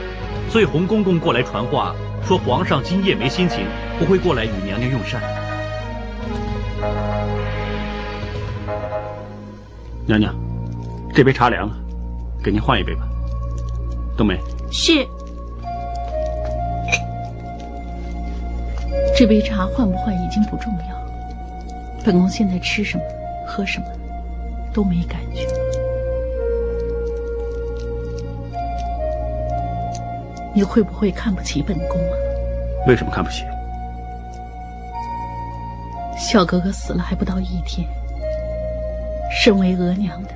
[0.55, 3.65] 所以洪公公过来传话，说皇上今夜没心情，
[3.99, 5.21] 不会过来与娘娘用膳。
[10.05, 10.33] 娘娘，
[11.13, 11.75] 这杯茶凉了，
[12.41, 13.01] 给您换一杯吧。
[14.15, 14.39] 冬梅，
[14.71, 15.05] 是。
[19.13, 20.95] 这杯茶换不换已经不重要，
[22.05, 23.03] 本宫现在吃什么、
[23.45, 23.85] 喝什么
[24.73, 25.64] 都没感觉。
[30.55, 32.15] 你会不会看不起本宫啊？
[32.87, 33.43] 为什么看不起？
[36.17, 37.85] 小格格死了还不到一天，
[39.29, 40.29] 身为额娘的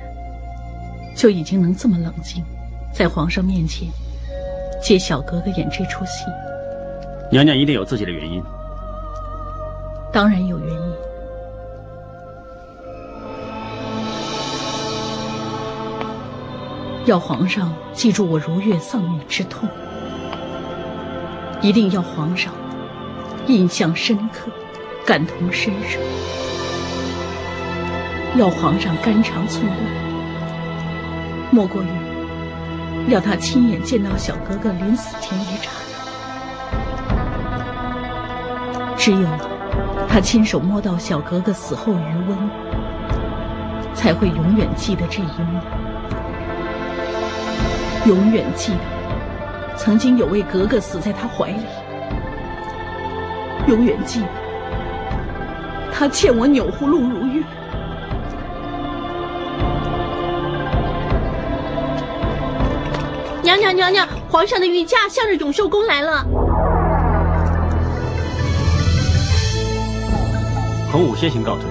[1.16, 2.44] 就已经能这么冷静，
[2.92, 3.88] 在皇上面前
[4.82, 6.26] 借小格格演这出戏。
[7.32, 8.42] 娘娘一定有自己的原因。
[10.12, 10.92] 当然有原因。
[17.06, 19.66] 要皇上记住我如月丧女之痛。
[21.62, 22.54] 一定要皇上
[23.46, 24.50] 印象深刻，
[25.04, 25.98] 感同身受；
[28.38, 29.78] 要皇上肝肠寸断，
[31.50, 31.86] 莫过于
[33.08, 35.70] 要他亲眼见到小格格临死前一刹
[36.72, 36.76] 那。
[38.96, 39.28] 只有
[40.08, 42.38] 他亲手摸到小格格死后余温，
[43.92, 45.60] 才会永远记得这一幕，
[48.06, 48.99] 永远记得。
[49.82, 51.64] 曾经有位格格死在他怀里，
[53.66, 54.28] 永远记得
[55.90, 57.42] 他欠我钮祜禄如玉。
[63.42, 66.26] 娘娘娘娘，皇上的御驾向着永寿宫来了。
[70.92, 71.69] 洪武先行告退。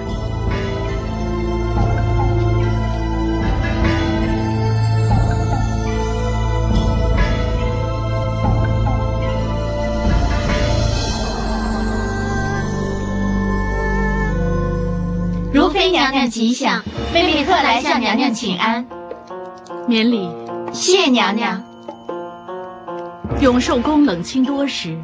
[15.80, 18.84] 妃娘娘吉祥，妹妹特来向娘娘请安。
[19.88, 20.28] 免礼，
[20.74, 21.64] 谢娘娘。
[23.40, 25.00] 永寿宫冷清多时，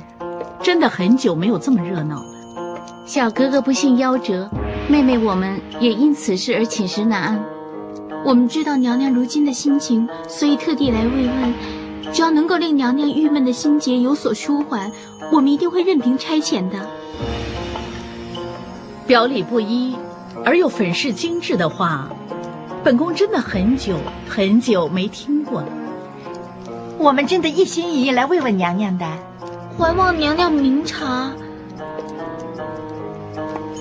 [0.62, 2.26] 真的很久没有这么热闹了。
[3.06, 4.50] 小哥哥不幸夭折，
[4.86, 7.42] 妹妹我们也因此事而寝食难安。
[8.22, 11.54] 我们知道娘娘如今的心情，所以特地来慰问。
[12.12, 14.92] 只要能够令娘娘郁闷的心结有所舒缓，
[15.32, 16.86] 我们一定会任凭差遣的。
[19.06, 19.96] 表里不一。
[20.44, 22.08] 而又粉饰精致的话，
[22.84, 23.96] 本宫真的很久
[24.28, 25.68] 很久没听过了。
[26.98, 29.06] 我们真的一心一意来慰问娘娘的，
[29.76, 31.32] 还望娘娘明察。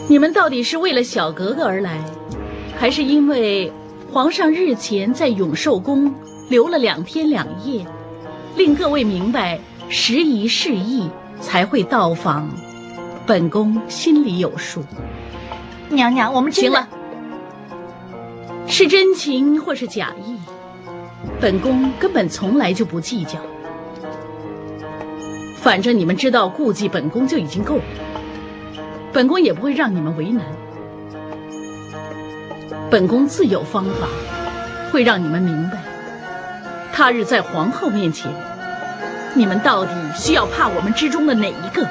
[0.08, 2.00] 你们到底是为了小格格而来，
[2.78, 3.72] 还是因为
[4.12, 6.14] 皇上日前在永寿宫
[6.50, 7.86] 留了两天两夜，
[8.56, 12.50] 令各位明白时宜事宜，才会到访？
[13.26, 14.84] 本宫心里有数。
[15.90, 16.88] 娘娘，我们行了，
[18.68, 20.40] 是真情或是假意，
[21.40, 23.40] 本宫根本从来就不计较。
[25.58, 27.84] 反正你们知道顾忌本宫就已经够了，
[29.14, 30.44] 本宫也不会让你们为难。
[32.90, 34.08] 本宫自有方法，
[34.92, 35.78] 会让你们明白，
[36.92, 38.32] 他日在皇后面前，
[39.34, 41.88] 你们到底需要怕我们之中的哪一个？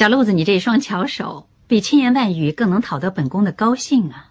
[0.00, 4.30] 小路子，你这双巧手比千言万语更能讨得本宫的高兴啊！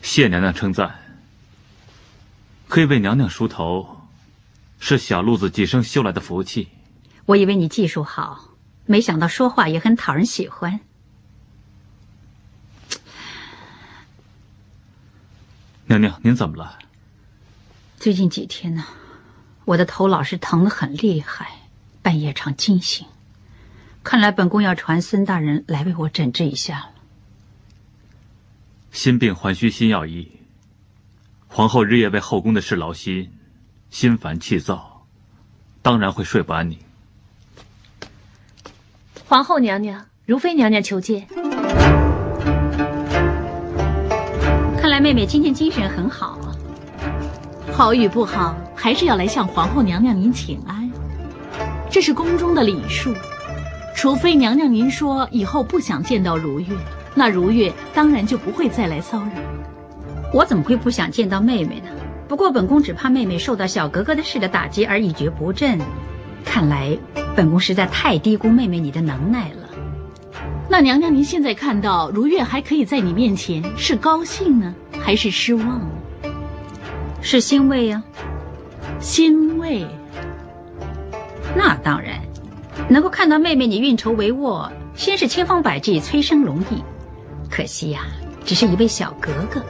[0.00, 1.00] 谢娘娘称赞，
[2.68, 4.02] 可以为娘娘梳头，
[4.78, 6.68] 是小路子几生修来的福气。
[7.26, 8.50] 我以为你技术好，
[8.86, 10.78] 没想到说话也很讨人喜欢。
[15.86, 16.78] 娘娘，您怎么了？
[17.98, 18.84] 最近几天呢，
[19.64, 21.57] 我的头老是疼得很厉害，
[22.02, 23.06] 半夜常惊醒。
[24.02, 26.90] 看来本宫要传孙大人来为我诊治一下了。
[28.90, 30.32] 心病还需心药医。
[31.46, 33.30] 皇后日夜为后宫的事劳心，
[33.90, 35.06] 心烦气躁，
[35.82, 36.78] 当然会睡不安宁。
[39.26, 41.26] 皇后娘娘，如妃娘娘求见。
[44.80, 46.54] 看来妹妹今天精神很好啊。
[47.72, 50.87] 好与不好，还是要来向皇后娘娘您请安。
[51.90, 53.14] 这是宫中的礼数，
[53.94, 56.66] 除非娘娘您说以后不想见到如月，
[57.14, 59.32] 那如月当然就不会再来骚扰。
[60.32, 61.90] 我怎么会不想见到妹妹呢？
[62.28, 65.78] 不过本宫只怕妹妹受到小格格的事的打击而一蹶不振。
[66.44, 66.96] 看来
[67.34, 69.68] 本宫实在太低估妹妹你的能耐了。
[70.68, 75.80] 那娘娘您现在看到如月还可以在你面前，是高兴呢，还是失望？
[77.22, 78.02] 是欣慰呀，
[79.00, 79.86] 欣慰。
[81.56, 82.20] 那当然，
[82.88, 86.82] 能够看到妹妹你运筹帷幄，先是千方百计催生龙翼，
[87.50, 88.02] 可惜呀，
[88.44, 89.62] 只是一位小格格。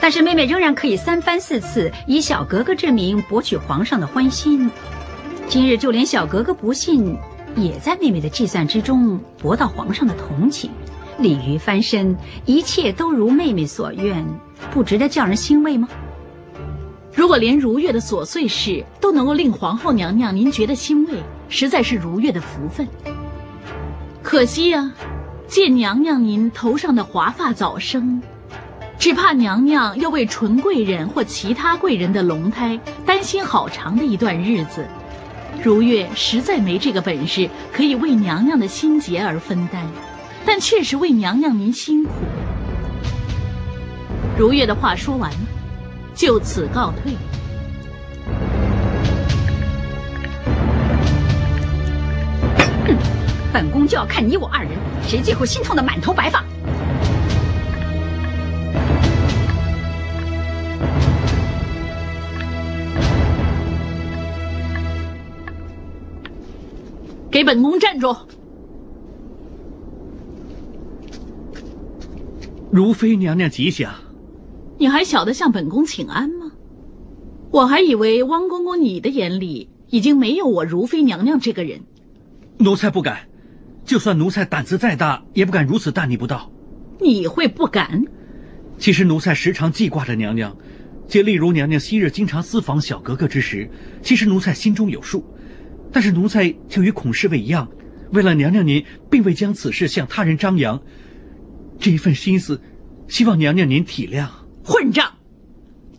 [0.00, 4.70] 但是妹妹仍然可以三番四次以小格格之名博取皇上的欢心。
[5.48, 7.16] 今日就连小格格不信，
[7.56, 10.70] 也在妹妹的计算之中博到皇上的同情，
[11.18, 14.24] 鲤鱼翻身，一切都如妹妹所愿，
[14.70, 15.88] 不值得叫人欣慰吗？
[17.18, 21.14] 如果连如月的琐碎事都能够令皇后娘娘您觉得欣慰，
[21.48, 22.86] 实在是如月的福分。
[24.22, 24.92] 可惜呀，
[25.48, 28.22] 见娘娘您头上的华发早生，
[29.00, 34.86] 只怕娘娘要为纯贵人或其他贵人的龙胎担心好长的一段日子。
[35.60, 39.84] 如月实在没这个本事，可以为娘娘的心结而分担，
[40.46, 42.12] 但确实为娘娘您辛苦。
[44.38, 45.28] 如月的话说完。
[46.18, 47.16] 就此告退。
[53.52, 54.72] 本宫就要看你我二人
[55.06, 56.44] 谁最后心痛的满头白发。
[67.30, 68.16] 给本宫站住！
[72.72, 74.07] 如妃娘娘吉祥。
[74.78, 76.52] 你还晓得向本宫请安吗？
[77.50, 81.80] 我还以为汪公公你的眼里已经没有我如妃娘娘这个人。
[82.58, 83.28] 奴才不敢，
[83.84, 86.52] 就算奴才胆子再大，也不敢如此大逆不道。
[87.00, 88.04] 你会不敢？
[88.78, 90.56] 其实奴才时常记挂着娘娘，
[91.08, 93.68] 借例如娘娘昔日经常私访小格格之时，
[94.02, 95.24] 其实奴才心中有数。
[95.90, 97.68] 但是奴才就与孔侍卫一样，
[98.12, 100.80] 为了娘娘您，并未将此事向他人张扬。
[101.80, 102.60] 这一份心思，
[103.08, 104.28] 希望娘娘您体谅。
[104.68, 105.14] 混账！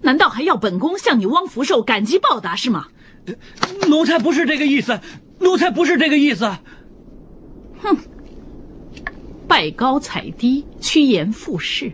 [0.01, 2.85] 难道还要本宫向你汪福寿感激报答是吗？
[3.89, 4.99] 奴才不是这个意思，
[5.39, 6.45] 奴才不是这个意思。
[7.81, 7.97] 哼！
[9.47, 11.91] 拜高踩低，趋炎附势。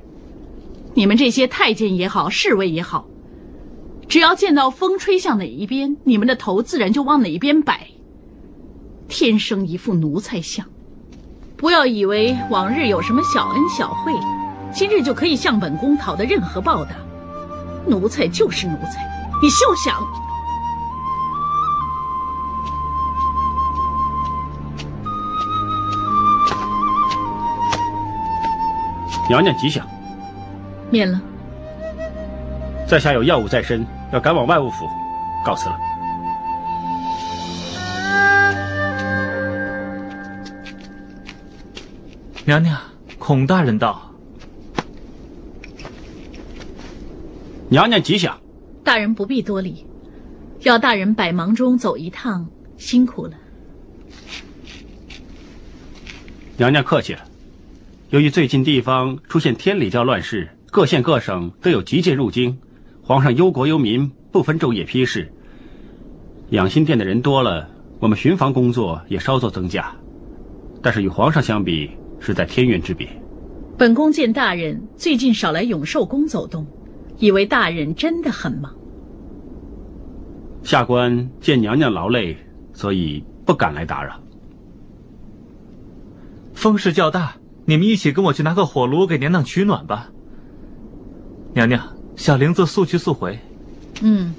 [0.94, 3.08] 你们这些太监也好，侍卫也好，
[4.10, 7.88] 只要见到风吹向哪一边，你们的头自然就往哪一边摆。
[9.08, 10.68] 天生一副奴才相，
[11.56, 14.12] 不要以为往日有什么小恩小惠。
[14.76, 16.92] 今日就可以向本宫讨得任何报答，
[17.88, 19.10] 奴才就是奴才，
[19.42, 19.98] 你休想！
[29.30, 29.88] 娘娘吉祥，
[30.92, 31.22] 免了。
[32.86, 34.86] 在下有要务在身，要赶往外务府，
[35.46, 35.80] 告辞了。
[42.44, 42.78] 娘娘，
[43.18, 44.02] 孔大人到。
[47.68, 48.40] 娘娘吉祥，
[48.84, 49.88] 大人不必多礼，
[50.62, 53.34] 要大人百忙中走一趟，辛苦了。
[56.58, 57.22] 娘娘客气了。
[58.12, 62.56] 由于最近地方出现天理教乱世，各县各省都有急件入京，
[63.02, 65.34] 皇上忧国忧民，不分昼夜批示。
[66.52, 67.68] 养心殿的人多了，
[68.00, 69.92] 我们巡防工作也稍作增加，
[70.84, 73.10] 但是与皇上相比，是在天渊之别。
[73.76, 76.64] 本宫见大人最近少来永寿宫走动。
[77.18, 78.76] 以为大人真的很忙。
[80.64, 82.36] 下官见娘娘劳累，
[82.74, 84.20] 所以不敢来打扰。
[86.54, 87.36] 风势较大，
[87.66, 90.10] 你们一起跟我去拿个火炉给娘娘取暖吧。
[91.54, 93.40] 娘娘，小玲子速去速回。
[94.02, 94.34] 嗯。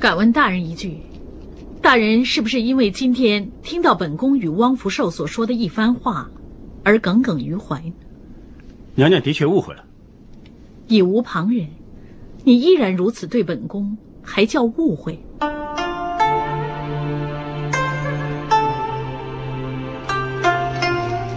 [0.00, 0.98] 敢问大人一句，
[1.84, 6.30] 大人是不是因为今天听到本宫与汪福寿所说的一番话，
[6.82, 7.92] 而耿耿于怀？
[8.94, 9.84] 娘娘的确误会了。
[10.86, 11.68] 已无旁人，
[12.42, 15.22] 你依然如此对本宫，还叫误会？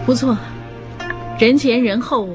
[0.06, 0.34] 不错，
[1.38, 2.26] 人前人后，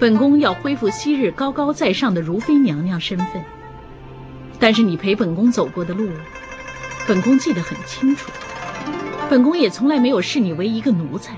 [0.00, 3.40] 本宫要恢复昔日高高在上的如妃娘娘身份。
[4.58, 6.10] 但是你陪本宫走过的路，
[7.08, 8.30] 本宫记得很清楚。
[9.30, 11.34] 本宫也从来没有视你为一个奴才。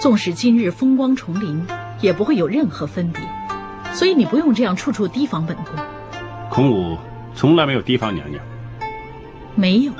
[0.00, 1.64] 纵使今日风光重临，
[2.00, 3.22] 也不会有任何分别。
[3.92, 5.66] 所以你不用这样处处提防本宫。
[6.50, 6.98] 孔武
[7.32, 8.44] 从来没有提防娘娘。
[9.54, 9.92] 没有。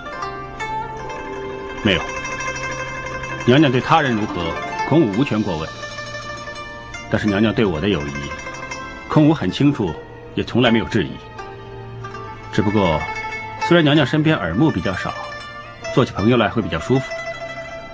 [1.85, 2.03] 没有。
[3.47, 4.53] 娘娘对他人如何，
[4.89, 5.69] 孔武无权过问。
[7.09, 8.12] 但是娘娘对我的友谊，
[9.09, 9.95] 孔武很清楚，
[10.35, 11.11] 也从来没有质疑。
[12.53, 13.01] 只不过，
[13.69, 15.12] 虽然娘娘身边耳目比较少，
[15.93, 17.12] 做起朋友来会比较舒服，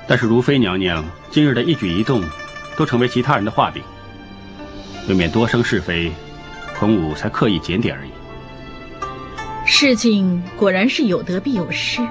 [0.06, 2.22] 但是如妃娘娘今日的一举一动，
[2.76, 3.82] 都成为其他人的画饼。
[5.08, 6.12] 为免多生是非，
[6.78, 8.10] 孔武才刻意检点而已。
[9.64, 12.02] 事情果然是有得必有失。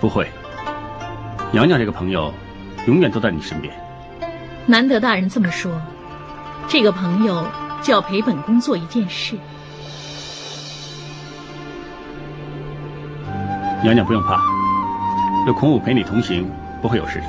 [0.00, 0.28] 不会，
[1.50, 2.32] 娘娘这个朋友，
[2.86, 3.74] 永远都在你身边。
[4.66, 5.82] 难得大人这么说，
[6.68, 7.44] 这个朋友
[7.82, 9.36] 就要陪本宫做一件事。
[13.84, 14.40] 娘娘不用怕，
[15.46, 17.22] 有孔武陪你同行，不会有事。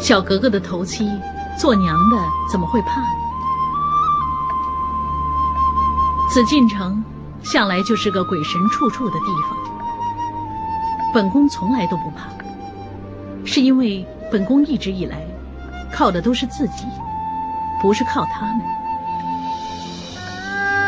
[0.00, 1.06] 小格格的头七，
[1.58, 2.16] 做娘的
[2.50, 3.02] 怎么会怕？
[6.30, 7.04] 紫禁城
[7.42, 9.58] 向来就是个鬼神处处的地方，
[11.12, 12.30] 本宫从来都不怕，
[13.44, 15.18] 是因为本宫一直以来
[15.92, 16.86] 靠的都是自己，
[17.82, 18.62] 不是靠他们。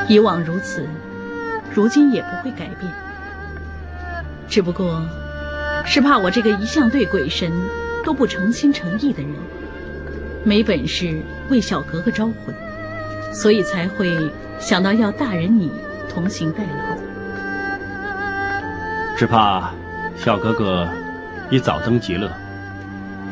[0.08, 0.88] 以往如此，
[1.74, 3.03] 如今也不会改变。
[4.54, 5.02] 只不过，
[5.84, 7.50] 是怕我这个一向对鬼神
[8.04, 9.32] 都不诚心诚意的人，
[10.44, 12.54] 没本事为小格格招魂，
[13.32, 14.16] 所以才会。
[14.60, 15.72] 想到要大人你
[16.08, 16.96] 同行代劳，
[19.16, 19.72] 只怕
[20.16, 20.88] 小格格
[21.50, 22.30] 已早登极乐，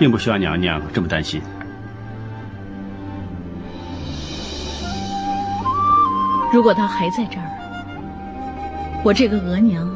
[0.00, 1.40] 并不需要娘娘这么担心。
[6.52, 7.46] 如果他还在这儿，
[9.04, 9.88] 我这个额娘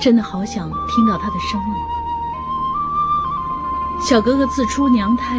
[0.00, 1.66] 真的好想听到他的声音。
[4.02, 5.38] 小哥哥自出娘胎，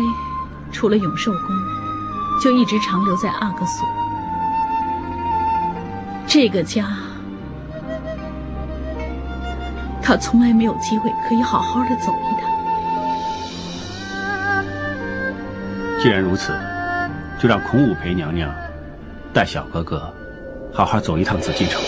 [0.72, 1.42] 除了永寿宫，
[2.42, 3.88] 就一直长留在阿哥所。
[6.28, 6.88] 这个家，
[10.02, 12.50] 他从来没有机会可以好好的走一趟。
[16.00, 16.54] 既然如此，
[17.40, 18.54] 就让孔武陪娘娘
[19.34, 20.14] 带小哥哥
[20.72, 21.82] 好好走一趟紫禁城。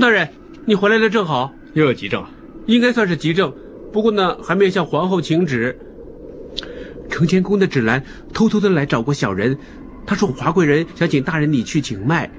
[0.00, 0.32] 大人，
[0.64, 2.30] 你回来的正好，又有急症啊？
[2.66, 3.54] 应该算是急症，
[3.92, 5.78] 不过呢，还没有向皇后请旨。
[7.10, 8.02] 承乾宫的芷兰
[8.32, 9.58] 偷偷的来找过小人，
[10.06, 12.30] 他说华贵人想请大人你去请脉，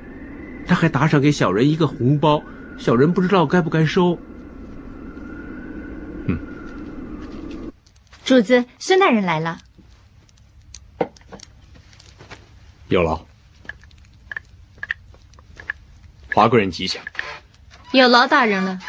[0.66, 2.42] 他还打赏给小人一个红包，
[2.78, 4.18] 小人不知道该不该收。
[6.26, 6.40] 嗯，
[8.24, 9.60] 主子，孙大人来了，
[12.88, 13.24] 有劳。
[16.34, 17.04] 华贵人吉祥。
[17.92, 18.80] 有劳大人了。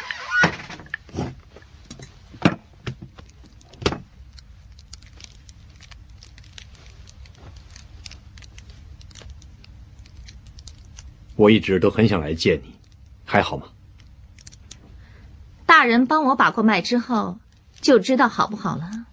[11.35, 12.73] 我一直都很想来见你，
[13.25, 13.67] 还好吗？
[15.65, 17.37] 大人帮我把过脉之后，
[17.81, 19.05] 就知道好不好了。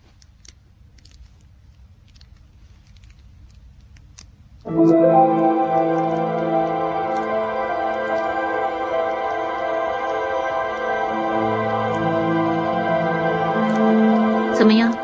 [14.61, 14.95] 怎么样？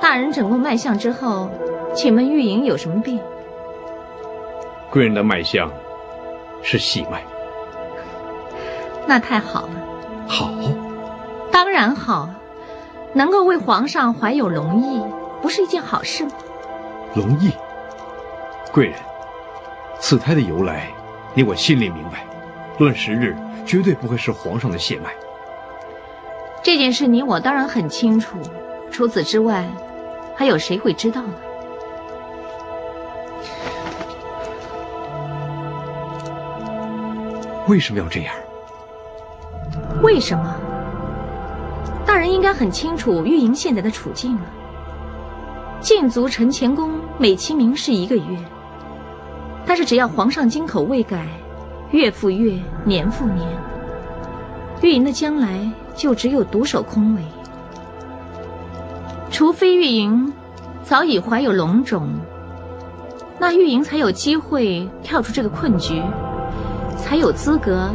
[0.00, 1.50] 大人诊过脉象之后，
[1.94, 3.20] 请问玉莹有什么病？
[4.90, 5.70] 贵人的脉象
[6.62, 7.22] 是喜脉。
[9.06, 9.72] 那太好了。
[10.26, 10.50] 好。
[11.50, 12.30] 当然好。
[13.12, 15.02] 能够为皇上怀有龙意，
[15.42, 16.32] 不是一件好事吗？
[17.14, 17.50] 龙意，
[18.72, 18.94] 贵人，
[20.00, 20.88] 此胎的由来，
[21.34, 22.24] 你我心里明白。
[22.78, 25.10] 论时日，绝对不会是皇上的血脉。
[26.62, 28.38] 这件事你我当然很清楚，
[28.90, 29.68] 除此之外，
[30.36, 31.34] 还有谁会知道呢？
[37.68, 38.34] 为什么要这样？
[40.02, 40.54] 为什么？
[42.06, 44.42] 大人应该很清楚玉莹现在的处境了。
[45.80, 48.38] 禁足陈乾宫美其名是一个月，
[49.66, 51.26] 但是只要皇上金口未改，
[51.90, 53.48] 月复月，年复年，
[54.80, 57.22] 玉莹的将来就只有独守空位。
[59.30, 60.32] 除非玉莹
[60.82, 62.08] 早已怀有龙种，
[63.38, 66.02] 那玉莹才有机会跳出这个困局。
[66.96, 67.90] 才有资格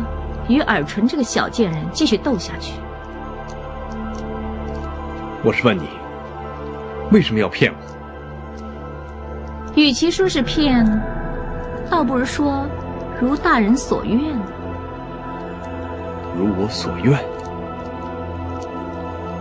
[0.49, 2.73] 与尔淳这个小贱人继续斗下去。
[5.43, 5.87] 我是问你，
[7.11, 7.77] 为什么要骗我？
[9.75, 10.85] 与其说是骗，
[11.89, 12.65] 倒不如说
[13.21, 14.19] 如大人所愿。
[16.37, 17.17] 如我所愿。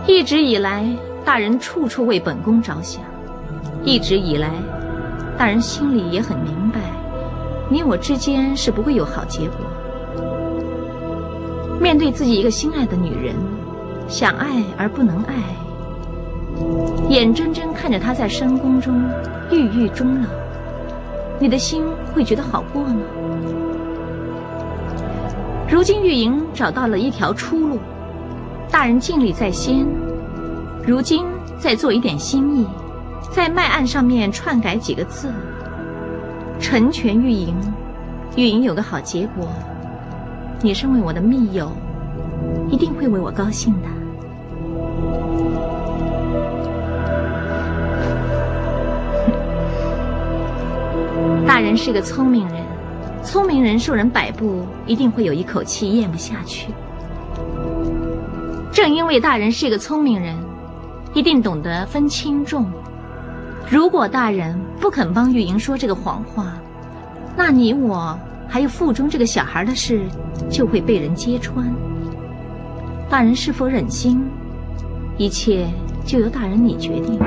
[0.07, 0.85] 一直以来，
[1.25, 3.03] 大人处处为本宫着想。
[3.83, 4.51] 一直以来，
[5.37, 6.79] 大人心里也很明白。
[7.69, 9.57] 你我之间是不会有好结果。
[11.77, 13.35] 面对自己一个心爱的女人，
[14.07, 15.35] 想爱而不能爱，
[17.09, 19.03] 眼睁睁看着她在深宫中
[19.51, 20.27] 郁郁终老，
[21.37, 21.83] 你的心
[22.13, 22.95] 会觉得好过吗？
[25.69, 27.77] 如今玉莹找到了一条出路，
[28.71, 29.85] 大人尽力在先，
[30.87, 31.25] 如今
[31.59, 32.65] 再做一点心意，
[33.29, 35.29] 在脉案上面篡改几个字。
[36.61, 37.53] 成全玉莹，
[38.37, 39.49] 玉莹有个好结果，
[40.61, 41.69] 你身为我的密友，
[42.69, 43.89] 一定会为我高兴的。
[51.45, 52.63] 大人是个聪明人，
[53.21, 56.69] 聪明人受人摆布，一定会有一口气咽不下去。
[58.71, 60.33] 正因为大人是个聪明人，
[61.17, 62.71] 一定懂得分轻重。
[63.67, 66.53] 如果大人不肯帮玉莹说这个谎话，
[67.35, 68.15] 那你我
[68.47, 70.05] 还有腹中这个小孩的事
[70.47, 71.73] 就会被人揭穿。
[73.09, 74.23] 大人是否忍心？
[75.17, 75.67] 一切
[76.05, 77.19] 就由大人你决定。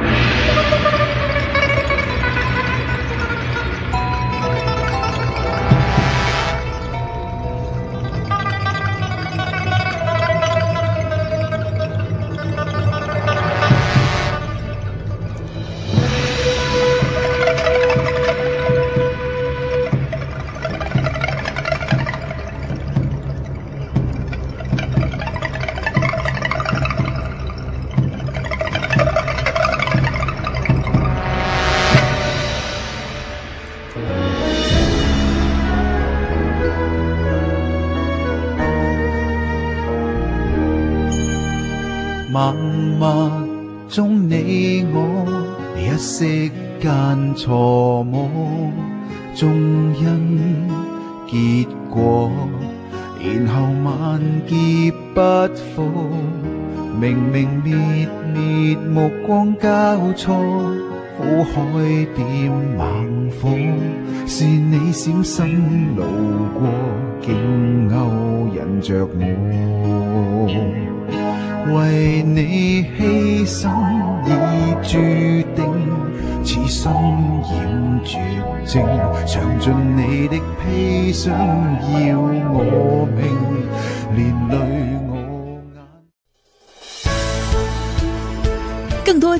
[61.61, 63.49] 海点猛火，
[64.27, 66.03] 是你闪身路
[66.59, 66.61] 过，
[67.21, 67.95] 竟勾
[68.55, 69.15] 引着我，
[71.75, 73.61] 为你牺牲
[74.25, 74.29] 已
[74.83, 74.93] 注
[75.55, 75.61] 定。
[76.43, 78.19] 似心染绝
[78.65, 78.83] 症，
[79.27, 81.31] 尝尽你的砒霜，
[82.09, 83.21] 要我命，